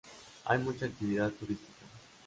Hay 0.45 0.57
mucha 0.57 0.87
actividad 0.87 1.29
turística. 1.31 1.75